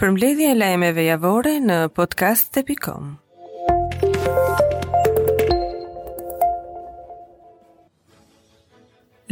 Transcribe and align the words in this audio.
Përmbledhja 0.00 0.52
e 0.54 0.56
lajmeve 0.56 1.02
javore 1.04 1.50
në 1.60 1.74
podcast.com. 1.92 3.10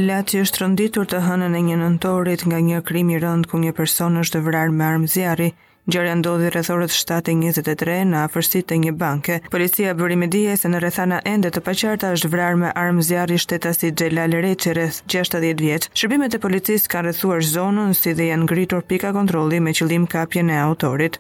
Laci 0.09 0.43
është 0.45 0.63
rënditur 0.63 1.09
të 1.09 1.23
hënën 1.25 1.57
e 1.59 1.63
një 1.71 1.79
nëntorit 1.81 2.45
nga 2.51 2.61
një 2.69 2.83
krim 2.91 3.15
i 3.17 3.17
rënd 3.25 3.49
ku 3.51 3.63
një 3.65 3.73
person 3.81 4.21
është 4.21 4.43
vrarë 4.51 4.77
me 4.77 4.85
armë 4.91 5.09
zjarri, 5.17 5.49
Gjerja 5.89 6.17
ndodhi 6.21 6.51
rreth 6.53 6.69
orës 6.75 6.93
7:23 7.09 8.01
në 8.11 8.19
afërsi 8.29 8.61
të 8.69 8.77
një 8.81 8.91
banke. 9.03 9.39
Policia 9.55 9.95
bëri 9.97 10.19
me 10.21 10.27
dije 10.35 10.57
se 10.61 10.69
në 10.69 10.83
rrethana 10.83 11.21
ende 11.33 11.49
të 11.49 11.63
paqarta 11.69 12.11
është 12.17 12.29
vrarë 12.33 12.59
me 12.63 12.73
armë 12.83 13.05
zjarri 13.09 13.39
shtetasi 13.41 13.89
Xhelal 13.97 14.37
Reçi 14.45 14.75
rreth 14.77 14.99
60 15.09 15.55
vjeç. 15.65 15.87
Shërbimet 15.99 16.37
e 16.37 16.43
policisë 16.45 16.93
kanë 16.93 17.07
rrethuar 17.09 17.41
zonën 17.55 17.97
si 17.97 18.13
dhe 18.13 18.27
janë 18.29 18.45
ngritur 18.51 18.85
pika 18.91 19.15
kontrolli 19.17 19.63
me 19.65 19.73
qëllim 19.73 20.05
kapjen 20.13 20.53
e 20.53 20.59
autorit. 20.69 21.17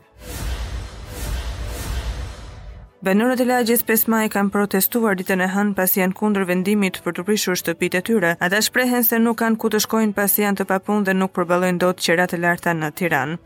Banorët 3.07 3.41
e 3.41 3.49
lagjes 3.49 3.87
5 3.89 4.05
maj 4.13 4.27
kanë 4.37 4.53
protestuar 4.53 5.17
ditën 5.17 5.47
e 5.49 5.53
hënë 5.55 5.77
pas 5.81 5.97
janë 6.01 6.13
kundër 6.13 6.45
vendimit 6.53 7.01
për 7.07 7.15
të 7.17 7.27
prishur 7.31 7.57
shtëpitë 7.57 8.03
e 8.03 8.07
tyre. 8.11 8.35
Ata 8.41 8.61
shprehen 8.61 9.05
se 9.13 9.17
nuk 9.19 9.41
kanë 9.41 9.57
ku 9.57 9.71
të 9.73 9.81
shkojnë 9.89 10.13
pas 10.21 10.37
janë 10.45 10.61
të 10.61 10.69
papunë 10.73 11.07
dhe 11.09 11.17
nuk 11.23 11.33
përballojnë 11.41 11.79
dot 11.87 12.03
qerat 12.05 12.35
të 12.37 12.43
larta 12.45 12.77
në 12.83 12.91
Tiranë. 12.93 13.39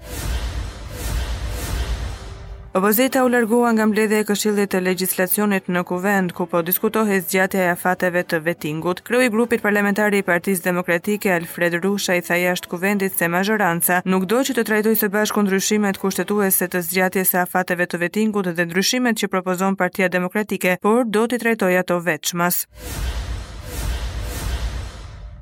Opozita 2.74 3.24
u 3.24 3.28
largua 3.28 3.70
nga 3.72 3.84
mbledhja 3.86 4.18
e 4.22 4.24
Këshillit 4.28 4.70
të 4.72 4.78
Legjislacionit 4.84 5.66
në 5.68 5.82
Kuvend, 5.90 6.32
ku 6.32 6.46
po 6.48 6.62
diskutohej 6.64 7.18
zgjatja 7.26 7.66
e 7.66 7.66
afateve 7.74 8.22
të 8.24 8.38
vetingut. 8.46 9.02
Kryu 9.04 9.20
i 9.26 9.32
grupit 9.34 9.60
parlamentar 9.60 10.16
i 10.16 10.22
Partisë 10.24 10.64
Demokratike 10.70 11.34
Alfred 11.36 11.76
Rusha 11.84 12.16
i 12.16 12.24
tha 12.24 12.38
jashtë 12.40 12.72
Kuvendit 12.72 13.20
se 13.20 13.28
majoranca 13.28 14.00
nuk 14.08 14.24
do 14.26 14.40
që 14.48 14.56
të 14.56 14.64
trajtojë 14.70 15.00
së 15.04 15.12
bashku 15.12 15.44
ndryshimet 15.44 16.00
kushtetuese 16.00 16.70
të 16.72 16.82
zgjatjes 16.88 17.34
së 17.36 17.42
afateve 17.44 17.84
të 17.92 18.02
vetingut 18.06 18.48
dhe 18.56 18.68
ndryshimet 18.72 19.20
që 19.20 19.28
propozon 19.36 19.76
Partia 19.76 20.08
Demokratike, 20.08 20.78
por 20.80 21.04
do 21.04 21.28
të 21.28 21.44
trajtojë 21.44 21.82
ato 21.84 22.00
veçmas. 22.08 22.64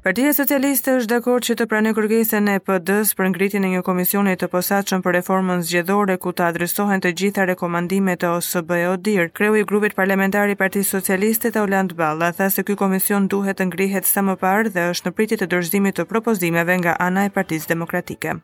Partia 0.01 0.33
Socialiste 0.33 0.93
është 0.99 1.11
dakord 1.11 1.45
që 1.47 1.55
të 1.61 1.65
pranojë 1.71 1.95
kërkesën 1.99 2.47
e 2.49 2.55
PD-s 2.65 3.11
për 3.19 3.27
ngritjen 3.35 3.67
e 3.69 3.73
një 3.75 3.83
komisioni 3.85 4.33
të 4.41 4.47
posaçëm 4.55 5.03
për 5.05 5.13
reformën 5.19 5.61
zgjedhore 5.69 6.17
ku 6.23 6.33
të 6.33 6.47
adresohen 6.47 7.03
të 7.05 7.13
gjitha 7.21 7.45
rekomandimet 7.51 8.25
e 8.25 8.31
OSBE-dir. 8.39 9.29
Kreu 9.37 9.59
i 9.61 9.67
grupit 9.69 9.93
parlamentar 10.01 10.49
i 10.49 10.57
Partisë 10.63 10.97
Socialiste 10.97 11.53
të 11.53 11.67
Oland 11.67 11.93
Balla 12.01 12.33
tha 12.33 12.49
se 12.57 12.65
ky 12.65 12.79
komision 12.85 13.29
duhet 13.35 13.61
të 13.61 13.69
ngrihet 13.75 14.09
sa 14.13 14.25
më 14.31 14.39
parë 14.47 14.73
dhe 14.73 14.87
është 14.95 15.11
në 15.11 15.17
pritje 15.21 15.41
të 15.43 15.51
dorëzimit 15.53 16.01
të 16.01 16.09
propozimeve 16.15 16.81
nga 16.81 16.97
ana 17.11 17.29
e 17.29 17.35
Partisë 17.37 17.75
Demokratike. 17.77 18.39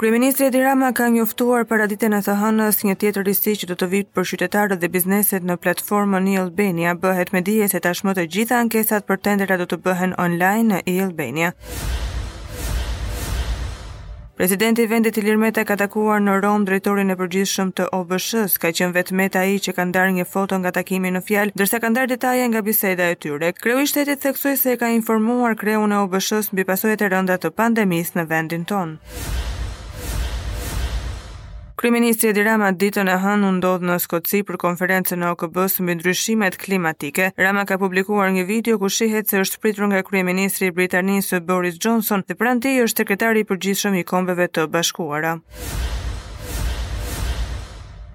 Kryeministri 0.00 0.44
Edi 0.46 0.60
Rama 0.64 0.88
ka 0.96 1.08
njoftuar 1.12 1.64
para 1.68 1.84
ditën 1.86 2.14
e 2.18 2.18
së 2.24 2.34
hënës 2.40 2.76
një 2.88 2.94
tjetër 3.02 3.24
rrisi 3.26 3.52
që 3.60 3.66
do 3.68 3.74
të 3.80 3.88
vijë 3.94 4.06
për 4.16 4.28
qytetarët 4.30 4.80
dhe 4.80 4.88
bizneset 4.94 5.44
në 5.44 5.56
platformën 5.60 6.30
e 6.32 6.38
Albania, 6.40 6.94
bëhet 7.02 7.34
me 7.36 7.42
dije 7.48 7.66
se 7.68 7.80
tashmë 7.86 8.14
të 8.16 8.24
gjitha 8.32 8.60
ankesat 8.64 9.04
për 9.04 9.20
tendera 9.26 9.58
do 9.60 9.66
të 9.68 9.76
bëhen 9.86 10.14
online 10.24 10.64
në 10.70 10.78
e 10.92 10.94
Albania. 11.04 11.50
Presidenti 14.40 14.86
i 14.88 14.90
vendit 14.94 15.18
Ilir 15.20 15.36
Meta 15.36 15.66
ka 15.68 15.76
takuar 15.76 16.24
në 16.24 16.38
Rom 16.46 16.64
drejtorin 16.64 17.12
e 17.12 17.18
përgjithshëm 17.20 17.74
të 17.76 17.90
OBSH-s, 18.00 18.56
ka 18.62 18.72
qenë 18.80 18.96
vetëm 18.96 19.20
ai 19.44 19.60
që 19.66 19.76
ka 19.76 19.84
ndarë 19.90 20.16
një 20.16 20.28
foto 20.32 20.56
nga 20.64 20.72
takimi 20.80 21.12
në 21.12 21.20
fjalë, 21.28 21.56
ndërsa 21.60 21.82
ka 21.84 21.92
ndarë 21.92 22.12
detaje 22.16 22.48
nga 22.48 22.62
biseda 22.70 23.10
e 23.12 23.20
tyre. 23.22 23.52
Kreu 23.52 23.84
i 23.84 23.86
shtetit 23.92 24.24
theksoi 24.24 24.56
se 24.56 24.72
e 24.72 24.80
ka 24.80 24.88
informuar 24.96 25.60
kreun 25.60 25.92
e 25.92 26.00
OBSH-s 26.08 26.56
mbi 26.56 26.64
pasojat 26.72 27.04
e 27.04 27.12
rënda 27.12 27.36
të 27.36 27.52
pandemisë 27.60 28.16
në 28.22 28.28
vendin 28.32 28.64
tonë. 28.64 29.48
Kryeministri 31.80 32.28
Edi 32.28 32.42
Rama 32.44 32.66
ditën 32.76 33.08
e 33.08 33.12
hënë 33.22 33.46
u 33.48 33.50
ndodh 33.58 33.86
në 33.88 33.94
Skoci 34.04 34.42
për 34.44 34.58
konferencën 34.60 35.22
e 35.24 35.28
OKB-s 35.32 35.78
mbi 35.80 35.94
ndryshimet 35.96 36.58
klimatike. 36.60 37.30
Rama 37.40 37.62
ka 37.70 37.78
publikuar 37.80 38.28
një 38.34 38.44
video 38.50 38.76
ku 38.82 38.90
shihet 38.92 39.32
se 39.32 39.40
është 39.40 39.60
pritur 39.64 39.88
nga 39.88 40.02
kryeministri 40.04 40.68
i 40.68 40.74
Britanisë 40.76 41.40
Boris 41.48 41.78
Johnson 41.86 42.26
dhe 42.28 42.36
pranë 42.36 42.66
tij 42.66 42.82
është 42.84 43.04
sekretari 43.06 43.46
i 43.46 43.48
përgjithshëm 43.54 43.96
i 43.96 44.04
Kombeve 44.12 44.50
të 44.52 44.66
Bashkuara. 44.76 45.32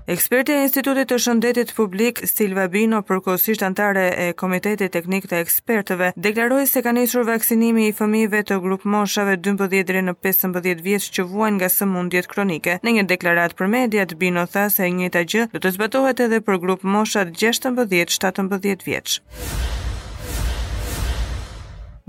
Eksperti 0.06 0.54
e 0.54 0.62
Institutit 0.68 1.08
të 1.10 1.18
Shëndetit 1.18 1.72
Publik 1.74 2.20
Silva 2.30 2.68
Bino, 2.70 3.00
përkohësisht 3.10 3.64
antare 3.66 4.04
e 4.14 4.26
Komitetit 4.38 4.92
Teknik 4.94 5.24
të 5.32 5.40
Ekspertëve, 5.42 6.12
deklaroi 6.28 6.68
se 6.70 6.84
ka 6.86 6.92
nisur 6.94 7.24
vaksinimi 7.26 7.88
i 7.90 7.94
fëmijëve 8.00 8.44
të 8.52 8.60
grup 8.68 8.86
moshave 8.96 9.34
12 9.50 9.82
deri 9.90 10.04
në 10.06 10.14
15 10.28 10.84
vjeç 10.88 11.08
që 11.18 11.26
vuajnë 11.32 11.58
nga 11.58 11.70
sëmundjet 11.80 12.30
kronike. 12.36 12.76
Në 12.86 12.94
një 13.00 13.06
deklaratë 13.16 13.58
për 13.64 13.72
mediat, 13.78 14.14
Bino 14.22 14.44
tha 14.46 14.68
se 14.78 14.86
e 14.86 14.92
njëjta 15.00 15.24
gjë 15.34 15.48
do 15.56 15.64
të 15.66 15.74
zbatohet 15.80 16.22
edhe 16.28 16.42
për 16.52 16.62
grup 16.68 16.86
moshat 16.96 17.34
16-17 17.34 18.86
vjeç. 18.86 19.18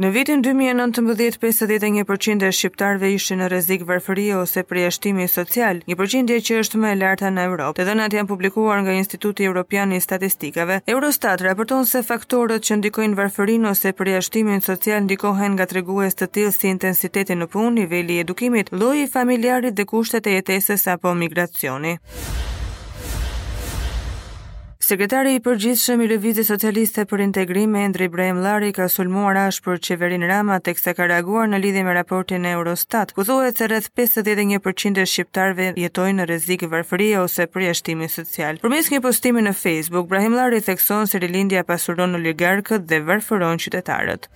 Në 0.05 0.09
vitin 0.13 0.43
2019, 0.45 1.39
51% 1.41 2.45
e 2.45 2.49
shqiptarve 2.53 3.09
ishte 3.15 3.37
në 3.41 3.47
rrezik 3.49 3.85
varfërie 3.89 4.35
ose 4.37 4.65
përjashtimi 4.69 5.25
social, 5.33 5.79
një 5.89 5.95
përqindje 5.97 6.37
që 6.49 6.59
është 6.65 6.81
më 6.83 6.91
e 6.91 6.99
larta 7.01 7.31
në 7.33 7.47
Evropë. 7.49 7.79
Të 7.79 7.87
dhënat 7.89 8.17
janë 8.19 8.29
publikuar 8.29 8.83
nga 8.85 8.93
Instituti 8.99 9.49
Europian 9.49 9.95
i 9.97 10.01
Statistikave. 10.05 10.83
Eurostat 10.93 11.41
raporton 11.49 11.89
se 11.89 12.03
faktorët 12.11 12.67
që 12.69 12.77
ndikojnë 12.83 13.17
varfërin 13.23 13.65
ose 13.73 13.95
përjashtimin 13.97 14.61
social 14.69 15.01
ndikohen 15.09 15.55
nga 15.57 15.65
tregues 15.73 16.19
të 16.21 16.29
tillë 16.37 16.53
si 16.59 16.69
intensiteti 16.75 17.39
në 17.41 17.49
punë, 17.57 17.73
niveli 17.79 18.21
i 18.21 18.27
edukimit, 18.27 18.69
lloji 18.77 19.09
familjarit 19.17 19.81
dhe 19.81 19.89
kushtet 19.95 20.29
e 20.29 20.37
jetesës 20.37 20.87
apo 20.93 21.15
migracioni. 21.25 21.95
Sekretari 24.87 25.33
i 25.37 25.41
përgjithshëm 25.43 26.03
i 26.05 26.07
Lëvizjes 26.13 26.47
Socialiste 26.53 27.03
për 27.11 27.23
Integrim, 27.25 27.73
Endri 27.81 28.07
Ibrahim 28.07 28.37
Llari, 28.45 28.69
ka 28.77 28.87
sulmuar 28.97 29.41
ash 29.41 29.59
për 29.65 29.81
qeverinë 29.89 30.29
Rama 30.31 30.61
teksa 30.63 30.95
ka 30.95 31.09
reaguar 31.11 31.49
në 31.51 31.59
lidhje 31.65 31.83
me 31.89 31.97
raportin 31.97 32.47
e 32.47 32.53
Eurostat, 32.55 33.11
ku 33.17 33.25
thuhet 33.27 33.59
se 33.59 33.67
rreth 33.73 33.91
51% 33.99 35.03
e 35.03 35.09
shqiptarëve 35.15 35.73
jetojnë 35.83 36.21
në 36.23 36.29
rrezik 36.31 36.63
varfërie 36.77 37.19
ose 37.25 37.49
përjashtimi 37.57 38.13
social. 38.15 38.63
Përmes 38.63 38.95
një 38.95 39.03
postimi 39.09 39.43
në 39.49 39.57
Facebook, 39.65 40.07
Ibrahim 40.07 40.39
Llari 40.39 40.63
thekson 40.71 41.11
se 41.11 41.19
rilindja 41.27 41.67
pasuron 41.67 42.15
oligarkët 42.23 42.87
dhe 42.87 43.03
varfëron 43.11 43.59
qytetarët. 43.67 44.31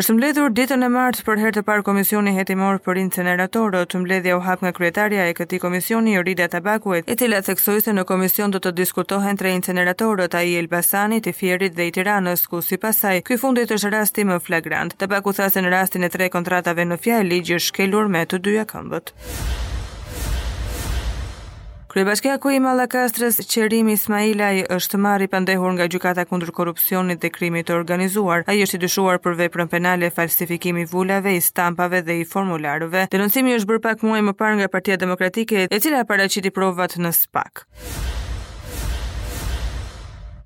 Është 0.00 0.12
mbledhur 0.16 0.52
ditën 0.56 0.84
e 0.86 0.88
martë 0.92 1.20
për 1.24 1.40
herë 1.40 1.50
të 1.54 1.62
parë 1.68 1.82
Komisioni 1.84 2.30
Hetimor 2.32 2.78
për 2.86 2.96
Incineratorët, 3.00 3.92
mbledhja 4.00 4.38
u 4.38 4.38
hap 4.46 4.62
nga 4.64 4.70
kryetaria 4.78 5.26
e 5.28 5.34
këtij 5.36 5.58
komisioni 5.60 6.14
Rida 6.24 6.46
Tabakuet, 6.54 7.04
e 7.12 7.16
cila 7.20 7.42
theksoi 7.44 7.82
se 7.84 7.92
në 7.98 8.04
komision 8.08 8.54
do 8.54 8.62
të 8.64 8.72
diskutohen 8.80 9.36
tre 9.42 9.52
incineratorët 9.58 10.38
ai 10.40 10.54
Elbasani, 10.62 11.18
i 11.28 11.34
Fierit 11.42 11.76
dhe 11.76 11.90
i 11.90 11.92
Tiranës, 11.98 12.46
ku 12.48 12.62
sipas 12.64 13.02
saj 13.04 13.20
ky 13.28 13.36
fundit 13.44 13.74
është 13.76 13.90
rasti 13.98 14.24
më 14.32 14.38
flagrant. 14.48 14.96
Tabaku 15.04 15.34
thasë 15.42 15.60
në 15.66 15.74
rastin 15.76 16.08
e 16.08 16.10
tre 16.16 16.30
kontratave 16.32 16.88
në 16.88 16.98
fjalë 17.04 17.28
ligjë 17.34 17.60
shkelur 17.68 18.08
me 18.16 18.24
të 18.24 18.40
dyja 18.48 18.64
këmbët. 18.72 19.12
Kryebashkia 21.92 22.38
ku 22.40 22.48
i 22.48 22.56
Malakastrës 22.56 23.36
Qerim 23.52 23.90
Ismailaj 23.92 24.62
është 24.72 24.96
marri 25.06 25.26
pandehur 25.28 25.74
nga 25.76 25.84
gjukata 25.92 26.24
kundur 26.30 26.48
korupcionit 26.58 27.20
dhe 27.20 27.30
krimit 27.34 27.68
të 27.68 27.74
organizuar. 27.80 28.46
A 28.48 28.54
i 28.56 28.62
është 28.64 28.78
i 28.78 28.82
dyshuar 28.86 29.20
për 29.26 29.36
veprën 29.42 29.68
penale 29.74 30.08
falsifikimi 30.18 30.86
vullave, 30.94 31.36
i 31.40 31.44
stampave 31.50 32.00
dhe 32.08 32.16
i 32.22 32.24
formularëve. 32.32 33.04
Denoncimi 33.12 33.52
është 33.58 33.72
bërë 33.74 33.84
pak 33.90 34.06
muaj 34.08 34.22
më 34.30 34.36
parë 34.40 34.62
nga 34.62 34.70
partia 34.78 34.96
demokratike 35.04 35.68
e 35.68 35.82
cila 35.84 36.00
paraciti 36.14 36.54
provat 36.60 36.96
në 36.96 37.12
SPAK. 37.20 37.66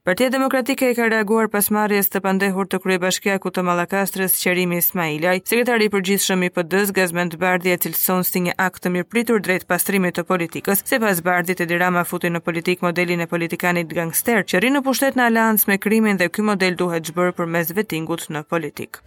Partia 0.07 0.29
Demokratike 0.31 0.89
ka 0.95 1.07
reaguar 1.11 1.49
pas 1.51 1.67
marrjes 1.77 2.07
të 2.11 2.21
pandehur 2.25 2.69
të 2.71 2.79
kryebashkiakut 2.85 3.57
të 3.59 3.63
Mallakastrës 3.67 4.37
Qerimi 4.39 4.79
Ismailaj, 4.79 5.33
sekretari 5.51 5.89
i 5.89 5.93
përgjithshëm 5.97 6.45
i 6.47 6.51
PD-s 6.59 6.95
Gazmend 6.99 7.35
Bardhi 7.43 7.73
e 7.75 7.81
cilson 7.85 8.23
si 8.29 8.45
një 8.47 8.55
akt 8.69 8.85
të 8.87 8.93
mirëpritur 9.01 9.43
drejt 9.49 9.67
pastrimit 9.73 10.15
të 10.21 10.23
politikës, 10.31 10.85
sipas 10.93 11.25
Bardhit 11.31 11.65
Edi 11.67 11.73
dirama 11.75 12.07
futi 12.07 12.31
në 12.31 12.43
politik 12.51 12.87
modelin 12.87 13.27
e 13.27 13.29
politikanit 13.35 13.91
gangster, 13.99 14.47
që 14.47 14.63
rrin 14.63 14.79
në 14.79 14.85
pushtet 14.87 15.19
në 15.19 15.27
aleancë 15.27 15.73
me 15.75 15.81
krimin 15.89 16.23
dhe 16.23 16.31
ky 16.31 16.47
model 16.53 16.79
duhet 16.85 17.11
zhbërë 17.11 17.35
përmes 17.43 17.75
vettingut 17.81 18.31
në 18.39 18.47
politik. 18.55 19.03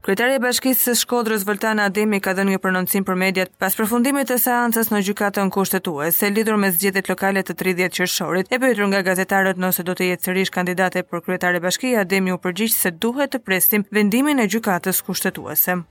Kryetari 0.00 0.32
i 0.38 0.40
Bashkisë 0.40 0.80
së 0.88 0.92
Shkodrës 0.96 1.42
Voltan 1.44 1.80
Ademi 1.84 2.22
ka 2.24 2.32
dhënë 2.32 2.54
një 2.54 2.60
prononcim 2.64 3.04
për 3.04 3.18
mediat 3.22 3.50
pas 3.60 3.74
përfundimit 3.80 4.30
të 4.32 4.38
seancës 4.44 4.88
në 4.94 5.00
gjykatën 5.10 5.52
kushtetuese 5.52 6.30
lidhur 6.32 6.56
me 6.62 6.70
zgjedhjet 6.72 7.12
lokale 7.12 7.42
të 7.44 7.56
30 7.66 7.92
qershorit. 7.98 8.48
E 8.48 8.58
pyetur 8.64 8.88
nga 8.94 9.02
gazetarët 9.10 9.60
nëse 9.66 9.84
do 9.84 9.92
të 10.00 10.08
jetë 10.12 10.30
sërish 10.30 10.54
kandidate 10.56 11.04
për 11.10 11.24
kryetare 11.28 11.60
bashkie, 11.66 11.92
Ademi 12.06 12.32
u 12.32 12.40
përgjigj 12.48 12.78
se 12.78 12.94
duhet 13.06 13.34
të 13.36 13.44
presim 13.50 13.84
vendimin 13.98 14.40
e 14.40 14.48
gjykatës 14.56 15.04
kushtetuese. 15.10 15.82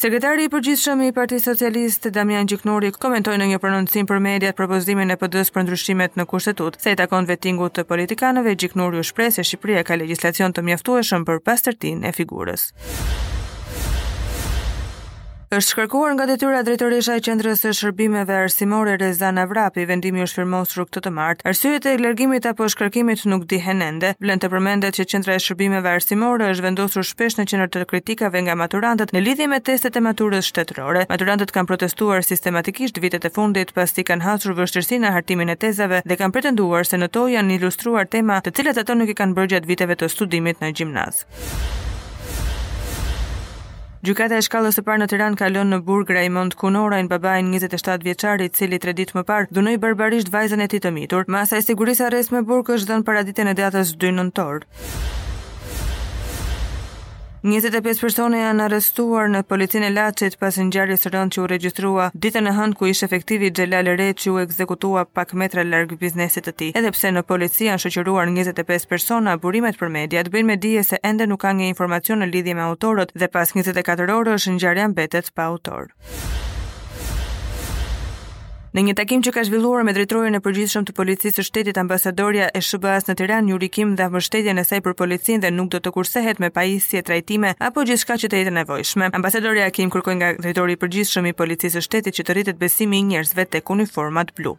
Sekretari 0.00 0.46
i 0.46 0.48
përgjithshëm 0.52 1.00
i 1.04 1.10
Partisë 1.16 1.50
Socialiste 1.50 2.08
Damian 2.16 2.48
Gjiknori 2.48 2.88
komentoi 2.96 3.34
në 3.42 3.48
një 3.50 3.58
prononcim 3.64 4.06
për 4.08 4.22
mediat 4.26 4.56
propozimin 4.56 5.12
e 5.12 5.16
PD-s 5.20 5.52
për 5.52 5.66
ndryshimet 5.66 6.16
në 6.16 6.24
Kushtetutë, 6.30 6.80
se 6.86 6.94
i 6.94 6.96
takon 7.00 7.28
vettingut 7.28 7.74
të 7.76 7.84
politikanëve 7.92 8.54
Gjiknori 8.62 9.02
u 9.02 9.04
shpreh 9.10 9.28
se 9.36 9.44
Shqipëria 9.44 9.82
ka 9.90 9.98
legjislacion 10.00 10.56
të 10.56 10.64
mjaftueshëm 10.70 11.28
për 11.32 11.44
pastërtinë 11.50 12.08
e 12.08 12.14
figurës. 12.16 12.66
Është 15.50 15.74
kërkuar 15.78 16.12
nga 16.14 16.26
detyra 16.30 16.60
drejtoresha 16.66 17.16
e 17.18 17.22
Qendrës 17.26 17.64
së 17.66 17.70
Shërbimeve 17.74 18.34
Arsimore 18.40 18.92
Rezana 19.00 19.48
Vrapi, 19.50 19.82
vendimi 19.90 20.22
është 20.22 20.38
firmosur 20.38 20.84
këtë 20.86 21.02
të 21.06 21.10
martë. 21.16 21.44
Arsyet 21.52 21.88
e 21.90 21.94
largimit 21.98 22.46
apo 22.46 22.68
shkarkimit 22.70 23.24
nuk 23.32 23.48
dihen 23.50 23.82
ende. 23.86 24.12
Vlen 24.22 24.42
të 24.44 24.50
përmendet 24.52 25.00
që 25.00 25.08
Qendra 25.10 25.34
e 25.34 25.40
Shërbimeve 25.46 25.90
Arsimore 25.96 26.52
është 26.54 26.66
vendosur 26.68 27.08
shpesh 27.10 27.40
në 27.40 27.48
qendër 27.50 27.72
të 27.80 27.88
kritikave 27.94 28.44
nga 28.46 28.54
maturantët 28.62 29.10
në 29.16 29.24
lidhje 29.26 29.50
me 29.50 29.58
testet 29.70 29.98
e 29.98 30.04
maturës 30.06 30.52
shtetërore. 30.52 31.02
Maturantët 31.10 31.56
kanë 31.58 31.72
protestuar 31.74 32.22
sistematikisht 32.30 33.02
vitet 33.02 33.26
e 33.26 33.34
fundit 33.40 33.74
pasi 33.80 34.06
kanë 34.06 34.28
hasur 34.30 34.54
vështirësi 34.60 35.02
në 35.02 35.16
hartimin 35.18 35.50
e 35.50 35.58
tezave 35.66 36.04
dhe 36.06 36.20
kanë 36.22 36.38
pretenduar 36.38 36.86
se 36.86 36.94
në 37.02 37.10
to 37.18 37.26
janë 37.34 37.58
ilustruar 37.58 38.06
tema 38.06 38.38
të 38.46 38.54
cilat 38.60 38.84
ato 38.86 39.00
nuk 39.02 39.10
i 39.10 39.18
kanë 39.24 39.34
bërë 39.42 39.56
gjatë 39.56 39.74
viteve 39.74 39.98
të 39.98 40.14
studimit 40.14 40.62
në 40.62 40.70
gjimnaz. 40.78 41.24
Gjykata 44.08 44.36
e 44.40 44.44
shkallës 44.46 44.76
së 44.78 44.82
parë 44.84 45.00
në 45.02 45.06
Tiranë 45.12 45.36
ka 45.40 45.48
lënë 45.52 45.74
në 45.74 45.78
burg 45.88 46.12
Raymond 46.16 46.54
Kunora, 46.62 47.00
babain 47.10 47.50
27 47.56 48.00
vjeçar 48.06 48.40
i 48.40 48.48
cili 48.56 48.78
3 48.84 48.94
ditë 49.02 49.18
më 49.18 49.24
parë 49.32 49.52
dënoi 49.58 49.76
barbarisht 49.84 50.32
vajzën 50.32 50.64
e 50.66 50.70
tij 50.74 50.80
të 50.86 50.94
mitur, 51.00 51.28
masa 51.36 51.60
e 51.60 51.66
sigurisë 51.68 52.08
arrest 52.08 52.32
me 52.32 52.40
burg 52.52 52.72
është 52.80 52.94
dhënë 52.94 53.10
paraditën 53.10 53.52
e 53.52 53.58
datës 53.60 53.92
2 54.06 54.16
nëntor. 54.22 54.64
25 57.42 57.96
persone 58.04 58.36
janë 58.42 58.66
arrestuar 58.66 59.30
në 59.32 59.40
policinë 59.48 59.86
e 59.88 59.92
Laçit 59.94 60.34
pas 60.36 60.58
ngjarjes 60.60 61.06
së 61.06 61.12
rëndë 61.14 61.32
që 61.32 61.40
u 61.40 61.46
regjistrua 61.48 62.08
ditën 62.12 62.50
e 62.50 62.50
hënë 62.52 62.76
ku 62.76 62.90
ish 62.90 63.00
efektivi 63.06 63.48
Xhelal 63.56 63.88
Reçi 64.00 64.28
u 64.28 64.36
ekzekutua 64.42 65.06
pak 65.08 65.32
metra 65.32 65.64
larg 65.64 65.94
biznesit 66.02 66.44
të 66.50 66.54
tij. 66.58 66.72
Edhe 66.76 66.90
pse 66.92 67.14
në 67.16 67.22
polici 67.24 67.70
janë 67.70 67.80
shoqëruar 67.86 68.28
25 68.36 68.84
persona, 68.92 69.38
burimet 69.40 69.80
për 69.80 69.88
mediat 69.88 70.28
bëjnë 70.28 70.50
me 70.52 70.58
dije 70.60 70.84
se 70.84 71.00
ende 71.00 71.24
nuk 71.26 71.40
ka 71.40 71.54
një 71.56 71.70
informacion 71.72 72.20
në 72.20 72.28
lidhje 72.34 72.58
me 72.60 72.66
autorët 72.68 73.16
dhe 73.16 73.32
pas 73.32 73.56
24 73.56 74.12
orësh 74.20 74.50
ngjarja 74.58 74.90
mbetet 74.92 75.32
pa 75.32 75.48
autor. 75.48 75.94
Në 78.70 78.82
një 78.86 78.92
takim 78.94 79.22
që 79.26 79.32
ka 79.34 79.42
zhvilluar 79.42 79.82
me 79.82 79.90
drejtorin 79.96 80.36
e 80.38 80.40
përgjithshëm 80.44 80.84
të 80.86 80.92
policisë 80.94 81.38
së 81.40 81.44
shtetit 81.48 81.80
ambasadorja 81.82 82.44
e 82.54 82.60
SBA-s 82.62 83.08
në 83.08 83.16
Tiranë, 83.18 83.50
Yuri 83.50 83.68
Kim, 83.74 83.96
dha 83.98 84.06
mbështetjen 84.12 84.62
e 84.62 84.64
saj 84.68 84.78
për 84.86 84.94
policinë 85.02 85.42
dhe 85.42 85.50
nuk 85.56 85.72
do 85.74 85.80
të 85.82 85.90
kursehet 85.98 86.38
me 86.44 86.52
pajisje 86.60 87.02
trajtime 87.10 87.50
apo 87.70 87.82
gjithçka 87.90 88.20
që 88.24 88.30
të 88.30 88.44
jetë 88.44 88.54
nevojshme. 88.60 89.10
Ambasadorja 89.20 89.66
Kim 89.74 89.90
kërkoi 89.90 90.16
nga 90.22 90.30
drejtori 90.38 90.78
i 90.78 90.82
përgjithshëm 90.84 91.32
i 91.32 91.36
policisë 91.42 91.80
së 91.80 91.88
shtetit 91.90 92.20
që 92.22 92.26
të 92.28 92.38
rritet 92.38 92.62
besimi 92.62 93.02
i 93.02 93.06
njerëzve 93.10 93.50
tek 93.56 93.74
uniformat 93.74 94.30
blu. 94.38 94.54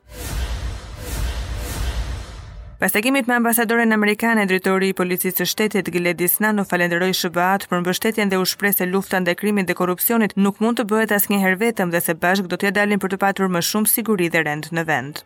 Pas 2.82 2.92
takimit 2.92 3.28
me 3.28 3.34
ambasadoren 3.36 3.92
amerikane 3.94 4.42
e 4.42 4.48
drejtori 4.50 4.88
i 4.90 4.94
policisë 4.98 5.44
së 5.44 5.46
shtetit 5.52 5.90
Gledis 5.94 6.40
Nano 6.42 6.64
falenderoi 6.66 7.12
SBA-t 7.20 7.68
për 7.70 7.84
mbështetjen 7.84 8.32
dhe 8.34 8.40
ushpresë 8.46 8.88
lufta 8.90 9.20
ndaj 9.22 9.36
krimit 9.44 9.70
dhe 9.70 9.76
korrupsionit 9.84 10.34
nuk 10.48 10.58
mund 10.66 10.80
të 10.82 10.88
bëhet 10.94 11.14
asnjëherë 11.20 11.60
vetëm 11.66 11.94
dhe 11.94 12.02
se 12.08 12.16
bashkë 12.26 12.50
do 12.50 12.58
t'ja 12.64 12.72
dalin 12.80 13.04
për 13.06 13.14
të 13.16 13.22
patur 13.28 13.54
më 13.58 13.62
shumë 13.70 13.94
siguri 13.94 14.32
dhe 14.38 14.42
rend 14.50 14.72
në 14.80 14.88
vend 14.90 15.22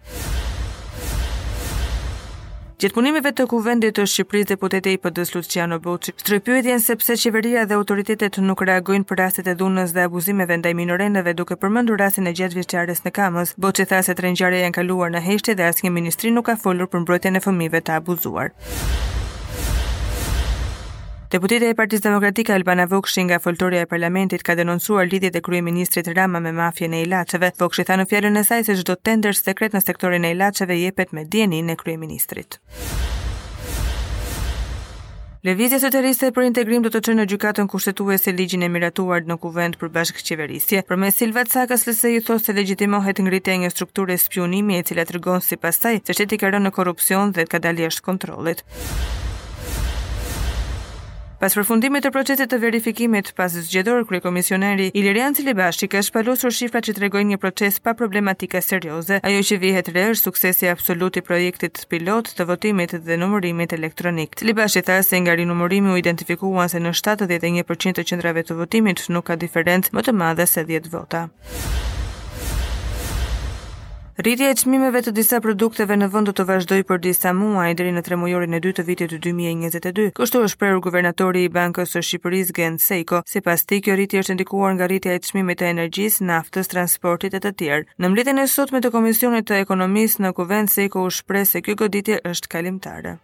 punimeve 2.94 3.32
të 3.34 3.46
kuvendit 3.50 3.96
të 3.96 4.04
Shqipërisë 4.12 4.50
deputete 4.52 4.92
i 4.94 4.98
PD-s 5.02 5.32
Luciano 5.36 5.78
Boçi 5.82 6.14
shtrypyetjen 6.20 6.82
sepse 6.84 7.16
qeveria 7.22 7.64
dhe 7.70 7.78
autoritetet 7.80 8.38
nuk 8.44 8.62
reagojnë 8.68 9.08
për 9.10 9.20
rastet 9.22 9.48
e 9.52 9.56
dhunës 9.60 9.96
dhe 9.96 10.06
abuzimeve 10.10 10.58
ndaj 10.62 10.74
minorenëve 10.82 11.34
duke 11.40 11.58
përmendur 11.64 12.00
rastin 12.02 12.28
e 12.30 12.36
gjatëvjeçares 12.42 13.04
në 13.08 13.16
Kamës. 13.18 13.56
Boçi 13.58 13.88
tha 13.90 14.02
se 14.08 14.18
tre 14.20 14.34
ngjarje 14.36 14.64
janë 14.66 14.78
kaluar 14.80 15.14
në 15.16 15.24
heshtje 15.30 15.58
dhe 15.60 15.70
asnjë 15.72 15.94
ministri 15.98 16.34
nuk 16.36 16.50
ka 16.52 16.58
folur 16.66 16.92
për 16.92 17.06
mbrojtjen 17.06 17.40
e 17.42 17.46
fëmijëve 17.48 17.84
të 17.88 17.98
abuzuar. 18.02 18.52
Deputeta 21.36 21.68
e 21.68 21.76
Partisë 21.76 22.06
Demokratike 22.06 22.54
Albana 22.56 22.86
Vokshi 22.88 23.26
nga 23.28 23.42
foltoria 23.44 23.82
e 23.84 23.88
parlamentit 23.92 24.40
ka 24.46 24.54
denoncuar 24.56 25.10
lidhjet 25.12 25.36
e 25.36 25.42
kryeministrit 25.44 26.08
Rama 26.16 26.40
me 26.40 26.54
mafjen 26.56 26.94
e 26.96 27.02
Ilaçeve. 27.04 27.50
Vokshi 27.60 27.84
tha 27.90 27.98
në 28.00 28.06
fjalën 28.08 28.40
e 28.40 28.44
saj 28.48 28.62
se 28.70 28.76
çdo 28.80 28.96
tender 29.04 29.36
sekret 29.36 29.76
në 29.76 29.82
sektorin 29.84 30.24
e 30.24 30.32
Ilaçeve 30.32 30.78
jepet 30.80 31.12
me 31.12 31.26
dijenin 31.26 31.74
e 31.74 31.76
kryeministrit. 31.76 32.56
Lëvizja 35.44 35.82
socialiste 35.84 36.32
për 36.32 36.46
integrim 36.54 36.88
do 36.88 36.94
të 36.96 37.04
çojë 37.10 37.18
në 37.20 37.28
gjykatën 37.34 37.68
kushtetuese 37.74 38.32
ligjin 38.32 38.64
e 38.64 38.72
miratuar 38.72 39.28
në 39.28 39.36
kuvent 39.44 39.76
për 39.82 39.92
bashkëqeverisje. 39.98 40.86
Përmes 40.88 41.20
Silva 41.20 41.44
Cakas 41.52 41.84
lëse 41.92 42.16
i 42.16 42.24
thosë 42.24 42.46
se 42.54 42.58
legjitimohet 42.62 43.20
ngritja 43.26 43.58
e 43.60 43.66
një 43.66 43.76
strukture 43.76 44.16
spionimi 44.24 44.80
e 44.80 44.88
cila 44.88 45.04
tregon 45.12 45.44
sipas 45.44 45.84
saj 45.84 46.00
se 46.08 46.16
shteti 46.16 46.40
ka 46.40 46.56
rënë 46.56 46.70
në 46.70 46.74
korrupsion 46.80 47.36
dhe 47.36 47.50
ka 47.52 47.60
dalë 47.68 47.90
jashtë 47.90 48.08
kontrollit. 48.10 48.64
Pas 51.46 51.54
përfundimit 51.54 52.02
të 52.02 52.10
procesit 52.10 52.50
të 52.50 52.58
verifikimit 52.58 53.28
pas 53.38 53.54
zgjedhor 53.68 54.00
krye 54.10 54.24
komisioneri 54.24 54.88
Ilirian 54.98 55.36
Cilibashi 55.38 55.86
ka 55.94 56.02
shpalosur 56.08 56.56
shifra 56.58 56.82
që 56.88 56.96
tregojnë 56.98 57.36
një 57.36 57.38
proces 57.44 57.78
pa 57.86 57.94
problematika 58.00 58.62
serioze. 58.66 59.20
Ajo 59.22 59.44
që 59.46 59.60
vihet 59.62 59.92
re 59.94 60.08
është 60.16 60.26
suksesi 60.32 60.72
absolut 60.72 61.22
i 61.22 61.26
projektit 61.28 61.84
pilot 61.94 62.34
të 62.40 62.50
votimit 62.50 62.98
dhe 63.06 63.20
numërimit 63.22 63.78
elektronik. 63.78 64.34
Cilibashi 64.42 64.82
tha 64.90 64.98
se 65.06 65.22
nga 65.22 65.38
rinumërimi 65.38 65.94
u 65.94 66.00
identifikuan 66.02 66.72
se 66.74 66.82
në 66.82 66.98
71% 67.04 68.02
të 68.02 68.10
qendrave 68.12 68.48
të 68.50 68.58
votimit 68.64 69.06
nuk 69.14 69.30
ka 69.30 69.38
diferencë 69.46 69.94
më 70.00 70.06
të 70.10 70.16
madhe 70.26 70.50
se 70.56 70.66
10 70.74 70.90
vota. 70.98 71.28
Rritja 74.18 74.48
e 74.50 74.56
çmimeve 74.56 75.00
të 75.04 75.12
disa 75.16 75.42
produkteve 75.44 75.96
në 76.00 76.08
vend 76.14 76.30
do 76.30 76.34
të 76.40 76.44
vazhdojë 76.48 76.86
për 76.88 77.02
disa 77.04 77.34
muaj 77.36 77.74
deri 77.82 77.92
në 77.98 78.04
tremujorin 78.08 78.56
e 78.56 78.62
dytë 78.64 78.78
të 78.78 78.86
vitit 78.88 79.16
2022, 79.26 80.06
kështu 80.16 80.44
është 80.46 80.54
shprehur 80.54 80.80
guvernatori 80.88 81.42
i 81.44 81.52
Bankës 81.58 81.98
së 81.98 82.04
Shqipërisë 82.08 82.56
Gen 82.62 82.80
Seiko, 82.80 83.20
sipas 83.28 83.68
të 83.68 83.82
kjo 83.84 84.00
rritje 84.00 84.24
është 84.24 84.38
ndikuar 84.40 84.78
nga 84.78 84.88
rritja 84.88 85.18
e 85.20 85.20
çmimeve 85.28 85.58
të 85.60 85.68
energjisë, 85.74 86.30
naftës, 86.32 86.72
transportit 86.72 87.36
e 87.36 87.44
të 87.44 87.54
tjerë. 87.64 87.90
Në 88.00 88.14
mbledhjen 88.14 88.40
e 88.40 88.52
sotme 88.56 88.80
të 88.82 88.94
Komisionit 88.96 89.52
të 89.52 89.60
Ekonomisë 89.68 90.24
në 90.24 90.34
Kuvend 90.40 90.72
Seiko 90.78 91.04
u 91.04 91.12
shpreh 91.20 91.44
se 91.52 91.66
kjo 91.68 91.76
goditje 91.84 92.24
është 92.32 92.56
kalimtare. 92.56 93.18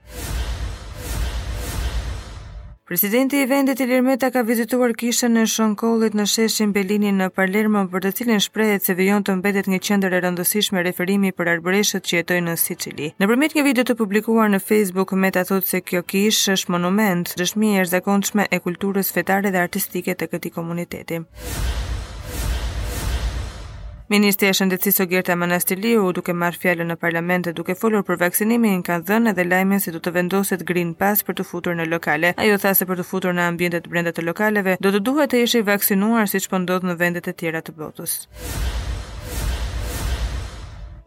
Presidenti 2.92 3.38
i 3.40 3.46
vendit 3.50 3.80
i 3.80 3.86
Lirmeta 3.88 4.28
ka 4.36 4.42
vizituar 4.48 4.92
kishën 5.00 5.38
e 5.40 5.44
Shënkollit 5.52 6.16
në 6.20 6.26
sheshin 6.28 6.74
Belini 6.76 7.14
në 7.22 7.30
Palermo 7.38 7.86
për 7.94 8.04
të 8.06 8.12
cilin 8.18 8.42
shprehet 8.44 8.84
se 8.84 8.96
vijon 8.98 9.24
të 9.24 9.36
mbetet 9.38 9.70
një 9.72 9.80
qendër 9.88 10.16
e 10.18 10.20
rëndësishme 10.26 10.84
referimi 10.88 11.32
për 11.38 11.54
arbëreshët 11.54 12.10
që 12.12 12.18
jetojnë 12.20 12.50
në 12.52 12.58
Sicili. 12.66 13.08
Nëpërmjet 13.24 13.56
një 13.56 13.64
video 13.70 13.88
të 13.88 13.96
publikuar 14.02 14.52
në 14.52 14.60
Facebook, 14.66 15.16
Meta 15.24 15.46
thotë 15.48 15.70
se 15.72 15.82
kjo 15.94 16.04
kishë 16.12 16.58
është 16.60 16.76
monument, 16.76 17.32
dëshmi 17.40 17.72
e 17.78 17.82
erzakonshme 17.86 18.50
e 18.52 18.60
kulturës 18.68 19.16
fetare 19.20 19.56
dhe 19.56 19.64
artistike 19.70 20.12
të 20.20 20.28
këtij 20.36 20.56
komuniteti. 20.60 21.24
Ministri 24.12 24.50
i 24.52 24.56
Shëndetësisë 24.58 25.06
Ogerta 25.06 25.38
Manastiliu 25.40 26.10
duke 26.18 26.34
marrë 26.40 26.58
fjalën 26.60 26.90
në 26.92 26.98
parlament 27.00 27.46
dhe 27.48 27.54
duke 27.60 27.76
folur 27.80 28.04
për 28.10 28.20
vaksinimin 28.26 28.82
ka 28.88 28.98
dhënë 29.08 29.32
edhe 29.32 29.46
lajmin 29.48 29.80
se 29.86 29.94
do 29.96 30.02
të 30.04 30.12
vendoset 30.18 30.66
Green 30.74 30.92
Pass 31.04 31.24
për 31.30 31.40
të 31.40 31.46
futur 31.52 31.80
në 31.80 31.86
lokale. 31.94 32.34
Ajo 32.44 32.60
tha 32.66 32.74
se 32.80 32.90
për 32.90 33.00
të 33.04 33.08
futur 33.14 33.40
në 33.40 33.46
ambientet 33.54 33.88
brenda 33.94 34.12
të 34.18 34.28
lokaleve 34.28 34.76
do 34.84 34.92
të 34.98 35.04
duhet 35.08 35.32
të 35.36 35.46
jesh 35.46 35.56
i 35.62 35.66
vaksinuar 35.72 36.28
siç 36.36 36.52
po 36.56 36.60
ndodh 36.66 36.92
në 36.92 37.00
vendet 37.06 37.32
e 37.34 37.38
tjera 37.40 37.64
të 37.70 37.78
botës. 37.80 38.20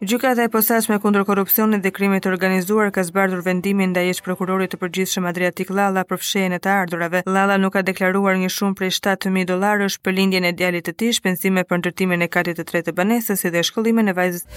Gjykata 0.03 0.43
e 0.43 0.47
posaçme 0.51 0.97
kundër 0.99 1.23
korrupsionit 1.25 1.83
dhe 1.85 1.91
krimit 1.97 2.25
të 2.27 2.33
organizuar 2.33 2.89
ka 2.97 3.03
zbardhur 3.07 3.45
vendimin 3.45 3.93
ndaj 3.93 4.09
ish 4.13 4.21
prokurorit 4.25 4.73
të 4.73 4.79
përgjithshëm 4.81 5.27
Adriatik 5.29 5.71
Lalla 5.77 6.03
për 6.09 6.19
fshehjen 6.19 6.57
e 6.57 6.59
të 6.65 6.73
ardhurave. 6.81 7.21
Lalla 7.37 7.55
nuk 7.63 7.77
ka 7.77 7.85
deklaruar 7.91 8.35
një 8.43 8.51
shumë 8.57 8.75
prej 8.81 8.91
7000 8.97 9.47
dollarësh 9.55 9.97
për 10.03 10.17
lindjen 10.19 10.49
e 10.51 10.51
djalit 10.61 10.89
të 10.89 10.97
tij, 10.99 11.15
shpenzime 11.21 11.63
për 11.71 11.83
ndërtimin 11.85 12.27
e 12.27 12.31
katit 12.37 12.59
të 12.59 12.67
tretë 12.73 12.91
të 12.91 12.97
banesës 12.99 13.45
si 13.47 13.55
dhe 13.55 13.63
shkollimin 13.71 14.11
e 14.11 14.17
vajzës. 14.19 14.49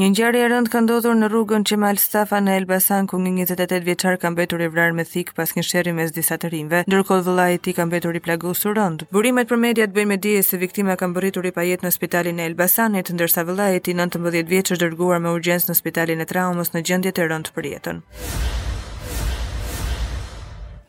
Një 0.00 0.06
ngjarje 0.10 0.40
e 0.42 0.48
rëndë 0.48 0.70
ka 0.72 0.80
ndodhur 0.80 1.16
në 1.20 1.26
rrugën 1.28 1.64
Qemal 1.68 1.98
Stafa 2.00 2.38
në 2.40 2.54
Elbasan 2.62 3.04
ku 3.10 3.18
një 3.20 3.44
28 3.50 3.82
vjeçar 3.84 4.14
ka 4.22 4.30
mbetur 4.32 4.62
i 4.64 4.68
vrarë 4.72 4.96
me 4.96 5.04
thik 5.04 5.34
pas 5.36 5.52
një 5.58 5.64
sherrri 5.70 5.92
mes 5.98 6.14
disa 6.16 6.38
të 6.40 6.48
rinjve, 6.54 6.80
ndërkohë 6.88 7.24
vëllai 7.26 7.46
i 7.58 7.60
tij 7.66 7.76
ka 7.76 7.84
mbetur 7.90 8.16
i 8.16 8.22
plagosur 8.28 8.78
rënd. 8.80 9.04
Burimet 9.12 9.50
për 9.52 9.60
mediat 9.66 9.92
bëjnë 9.98 10.12
me 10.14 10.16
dije 10.28 10.46
se 10.48 10.62
viktima 10.64 10.96
ka 11.02 11.10
mbërritur 11.12 11.50
i 11.50 11.54
pajet 11.58 11.84
në 11.84 11.92
spitalin 11.98 12.40
e 12.40 12.48
Elbasanit, 12.48 13.12
ndërsa 13.12 13.44
vëllai 13.50 13.68
i 13.76 13.84
tij 13.90 13.98
19 14.00 14.48
vjeç 14.54 14.72
është 14.78 14.82
dërguar 14.88 15.20
me 15.20 15.36
urgjencë 15.36 15.68
në 15.74 15.78
spitalin 15.82 16.24
e 16.24 16.30
traumës 16.32 16.72
në 16.74 16.84
gjendje 16.88 17.12
të 17.20 17.28
rënd 17.34 17.52
për 17.58 17.72
jetën. 17.74 18.04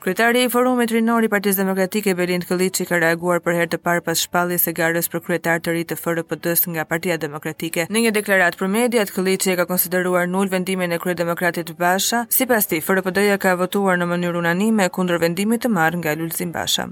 Kryetari 0.03 0.43
i 0.46 0.50
Forumit 0.50 0.89
Rinor 0.96 1.22
i 1.22 1.27
Partisë 1.29 1.60
Demokratike 1.62 2.15
Belind 2.17 2.48
Kolliçi 2.50 2.88
ka 2.89 2.98
reaguar 3.03 3.38
për 3.48 3.53
herë 3.60 3.67
të 3.75 3.79
parë 3.88 4.01
pas 4.08 4.17
shpalljes 4.25 4.65
së 4.67 4.74
garës 4.79 5.10
për 5.13 5.22
kryetar 5.27 5.62
të 5.62 5.75
ri 5.75 5.84
të 5.91 5.98
FRPD-s 6.00 6.65
nga 6.74 6.86
Partia 6.96 7.20
Demokratike. 7.25 7.86
Në 7.93 8.01
një 8.08 8.13
deklaratë 8.17 8.58
për 8.63 8.74
mediat, 8.77 9.13
Kolliçi 9.20 9.53
e 9.53 9.58
ka 9.62 9.67
konsideruar 9.75 10.25
nul 10.34 10.50
vendimin 10.55 10.98
e 10.98 11.01
Kryedemokratit 11.05 11.70
Basha, 11.86 12.24
sipas 12.39 12.65
të 12.72 12.81
FRPD-ja 12.89 13.38
ka 13.46 13.53
votuar 13.62 14.01
në 14.01 14.10
mënyrë 14.15 14.41
unanime 14.41 14.89
kundër 14.98 15.22
vendimit 15.27 15.67
të 15.67 15.75
marrë 15.77 16.01
nga 16.01 16.17
Lulzim 16.24 16.58
Basha. 16.58 16.89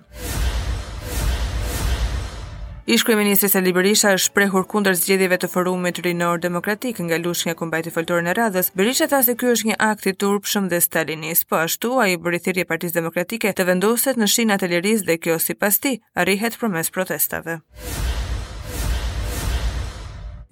Ish 2.89 3.05
kryeministri 3.05 3.45
Sali 3.53 3.69
Berisha 3.75 4.09
është 4.15 4.31
shprehur 4.31 4.63
kundër 4.71 4.95
zgjedhjeve 4.97 5.37
të 5.43 5.47
Forumit 5.55 5.99
Rinor 6.01 6.39
Demokratik 6.41 6.97
nga 7.05 7.19
Lushnja 7.21 7.53
Kombajti 7.59 7.93
Foltorën 7.93 8.31
e 8.31 8.33
Radhës. 8.39 8.71
Berisha 8.79 9.05
tha 9.11 9.19
se 9.27 9.35
ky 9.37 9.51
është 9.51 9.69
një 9.69 9.77
akt 9.91 10.07
i 10.09 10.15
turpshëm 10.25 10.71
dhe 10.73 10.81
stalinist, 10.87 11.45
po 11.51 11.59
ashtu 11.61 11.93
ai 12.07 12.15
bëri 12.25 12.41
thirrje 12.47 12.65
Partisë 12.71 12.97
Demokratike 12.97 13.53
të 13.59 13.67
vendoset 13.69 14.17
në 14.17 14.31
shina 14.37 14.57
e 14.57 14.71
lirisë 14.73 15.05
dhe 15.11 15.19
kjo 15.21 15.37
sipas 15.45 15.77
tij 15.85 15.99
arrihet 16.25 16.57
përmes 16.63 16.89
protestave. 16.97 17.59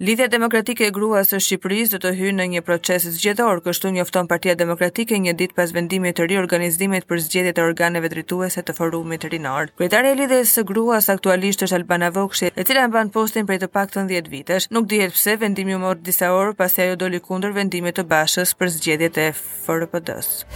Lidhja 0.00 0.28
demokratike 0.30 0.84
e 0.86 0.92
gruas 0.94 1.32
së 1.34 1.38
Shqipërisë 1.42 1.90
do 1.94 1.98
të 2.04 2.10
hyjë 2.18 2.34
në 2.40 2.44
një 2.52 2.60
proces 2.66 3.06
zgjedhor, 3.16 3.58
kështu 3.64 3.90
njofton 3.96 4.28
Partia 4.30 4.54
Demokratike 4.60 5.18
një 5.18 5.32
ditë 5.40 5.56
pas 5.58 5.72
vendimit 5.74 6.14
të 6.20 6.28
riorganizimit 6.30 7.08
për 7.10 7.18
zgjedhjet 7.24 7.58
e 7.58 7.64
organeve 7.64 8.12
drejtuese 8.12 8.62
të 8.68 8.76
forumit 8.78 9.26
rinor. 9.34 9.72
Kryetaria 9.80 10.14
e 10.14 10.20
lidhjes 10.20 10.54
së 10.54 10.64
gruas 10.70 11.10
aktualisht 11.10 11.66
është 11.66 11.80
Albana 11.80 12.12
Vokshi, 12.14 12.52
e 12.54 12.62
cila 12.70 12.86
mban 12.92 13.10
postin 13.18 13.50
prej 13.50 13.58
të 13.64 13.72
paktën 13.74 14.06
10 14.14 14.30
vitesh. 14.36 14.70
Nuk 14.70 14.86
dihet 14.94 15.18
pse 15.18 15.34
vendimi 15.42 15.74
u 15.74 15.82
mor 15.82 15.98
disa 15.98 16.30
orë 16.38 16.54
pasi 16.62 16.86
ajo 16.86 16.94
doli 17.02 17.18
kundër 17.18 17.58
vendimit 17.58 17.98
të 17.98 18.06
Bashës 18.14 18.54
për 18.54 18.74
zgjedhjet 18.78 19.18
e 19.26 19.32
FRPD-s. 19.42 20.46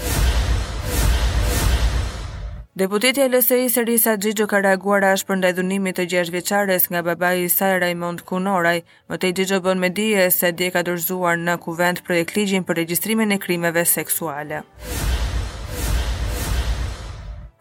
Deputeti 2.75 3.21
e 3.21 3.29
LSI 3.29 3.69
Serisa 3.69 4.14
Gjigjo 4.17 4.47
ka 4.49 4.57
reaguar 4.64 5.05
ashtë 5.05 5.29
për 5.29 5.38
ndajdhunimit 5.43 5.99
të 5.99 6.07
gjesh 6.12 6.87
nga 6.95 7.02
babai 7.09 7.43
i 7.45 7.50
saj 7.52 7.75
Raimond 7.85 8.25
Kunoraj, 8.31 8.79
më 9.12 9.19
të 9.21 9.29
i 9.29 9.33
Gjigjo 9.43 9.59
bën 9.67 9.79
me 9.85 9.91
dije 10.00 10.25
se 10.38 10.52
dje 10.52 10.71
ka 10.73 10.81
dorëzuar 10.88 11.37
në 11.45 11.59
kuvend 11.69 12.00
për 12.09 12.23
e 12.25 12.62
për 12.64 12.75
registrimin 12.81 13.33
e 13.33 13.38
krimeve 13.45 13.85
seksuale. 13.93 14.62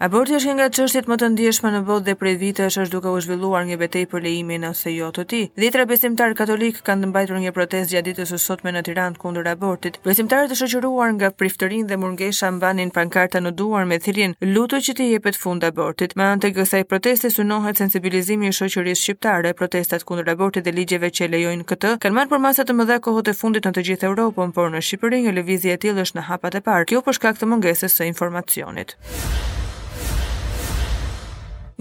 Aborti 0.01 0.33
është 0.33 0.47
një 0.49 0.53
nga 0.57 0.65
çështjet 0.73 1.09
më 1.11 1.15
të 1.21 1.27
ndjeshme 1.35 1.69
në 1.75 1.79
botë 1.85 2.05
dhe 2.07 2.13
prej 2.17 2.31
vitesh 2.41 2.77
është 2.81 2.93
duke 2.95 3.11
u 3.13 3.19
zhvilluar 3.21 3.67
një 3.67 3.75
betejë 3.83 4.07
për 4.09 4.23
lejimin 4.25 4.63
ose 4.71 4.89
jo 4.95 5.11
të 5.13 5.25
tij. 5.29 5.43
Dhjetëra 5.61 5.85
besimtarë 5.91 6.37
katolik 6.39 6.79
kanë 6.87 7.09
mbajtur 7.11 7.37
një 7.43 7.51
protestë 7.53 7.93
gjatë 7.97 8.07
ditës 8.07 8.31
së 8.33 8.39
sotme 8.47 8.73
në 8.73 8.81
Tiranë 8.87 9.21
kundër 9.21 9.51
abortit. 9.51 9.99
Besimtarët 10.07 10.49
të 10.49 10.57
shoqëruar 10.63 11.13
nga 11.19 11.29
priftërinë 11.43 11.85
dhe 11.91 11.99
murgesha 12.01 12.49
mbanin 12.57 12.89
pankarta 12.97 13.43
në 13.45 13.53
duar 13.61 13.85
me 13.91 14.01
thirrjen 14.07 14.33
"Luto 14.57 14.81
që 14.87 14.97
të 14.97 15.09
jepet 15.11 15.37
fund 15.43 15.69
abortit". 15.69 16.17
Me 16.17 16.31
anë 16.31 16.47
të 16.47 16.53
kësaj 16.57 16.81
proteste 16.95 17.29
synohet 17.37 17.77
sensibilizimi 17.83 18.49
i 18.49 18.57
shoqërisë 18.61 19.01
shqiptare, 19.03 19.53
protestat 19.61 20.01
kundër 20.09 20.33
abortit 20.33 20.65
dhe 20.65 20.73
ligjeve 20.81 21.13
që 21.19 21.29
lejojnë 21.35 21.69
këtë 21.73 21.93
kanë 22.01 22.15
marrë 22.17 22.33
përmasa 22.33 22.65
të 22.65 22.79
mëdha 22.81 22.97
kohët 23.09 23.29
e 23.35 23.37
fundit 23.43 23.61
në 23.69 23.77
të 23.77 23.85
gjithë 23.91 24.09
Evropën, 24.09 24.49
por 24.57 24.73
në 24.73 24.81
Shqipëri 24.89 25.21
një 25.27 25.37
lëvizje 25.37 25.77
e 25.77 25.79
tillë 25.85 26.09
është 26.09 26.17
në 26.23 26.27
hapat 26.33 26.55
e 26.57 26.65
parë. 26.71 26.89
Kjo 26.89 27.05
për 27.09 27.21
shkak 27.21 27.37
të 27.43 27.53
mungesës 27.53 28.01
së 28.01 28.09
informacionit. 28.15 28.97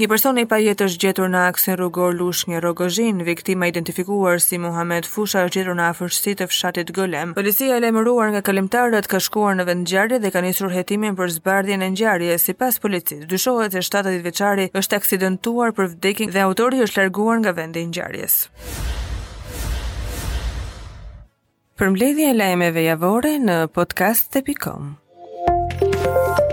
Një 0.00 0.06
person 0.08 0.38
i 0.40 0.46
pajet 0.48 0.80
është 0.80 1.00
gjetur 1.02 1.28
në 1.28 1.40
aksin 1.50 1.74
rrugor 1.76 2.14
lush 2.16 2.46
një 2.48 2.62
rogozhin, 2.64 3.18
viktima 3.26 3.66
identifikuar 3.68 4.38
si 4.40 4.56
Muhammed 4.58 5.04
Fusha 5.04 5.42
është 5.44 5.58
gjetur 5.58 5.76
në 5.76 5.88
afërsi 5.92 6.32
të 6.40 6.46
fshatit 6.48 6.92
Golem. 6.96 7.34
Policia 7.36 7.76
e 7.76 7.82
lemëruar 7.84 8.30
nga 8.32 8.40
kalimtarët 8.46 9.10
ka 9.12 9.20
shkuar 9.20 9.58
në 9.58 9.66
vend 9.68 9.84
ngjarje 9.84 10.22
dhe 10.24 10.30
ka 10.32 10.40
nisur 10.40 10.72
hetimin 10.72 11.18
për 11.20 11.34
zbardhjen 11.34 11.84
e 11.84 11.90
ngjarjes. 11.92 12.46
Sipas 12.48 12.80
policisë, 12.80 13.28
dyshohet 13.28 13.76
se 13.76 13.84
70 13.84 14.24
vjeçari 14.24 14.66
është 14.72 15.00
aksidentuar 15.02 15.76
për 15.76 15.92
vdekjen 15.92 16.32
dhe 16.32 16.46
autori 16.46 16.80
është 16.86 17.02
larguar 17.04 17.42
nga 17.44 17.52
vendi 17.60 17.84
i 17.84 17.90
ngjarjes. 17.92 18.38
Përmbledhja 21.76 22.32
e 22.32 22.38
lajmeve 22.40 22.86
javore 22.88 23.36
në 23.36 23.66
podcast.com. 23.76 24.96
Thank 25.80 26.38
you. 26.38 26.49